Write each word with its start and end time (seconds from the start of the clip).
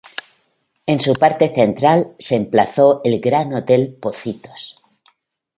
En 0.87 0.99
su 0.99 1.13
parte 1.13 1.53
central 1.53 2.15
se 2.17 2.35
emplazó 2.35 3.01
el 3.03 3.21
Gran 3.21 3.53
Hotel 3.53 3.95
Pocitos. 4.01 4.81